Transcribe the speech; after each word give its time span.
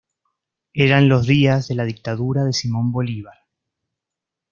Eran 0.73 1.09
los 1.09 1.27
días 1.27 1.67
de 1.67 1.75
la 1.75 1.83
dictadura 1.85 2.43
de 2.43 2.53
Simón 2.53 2.91
Bolívar. 2.91 3.37